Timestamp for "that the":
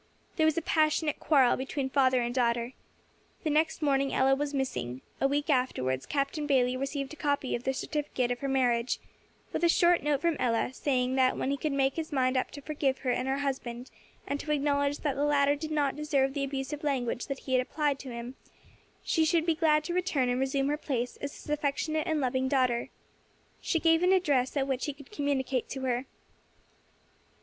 15.01-15.23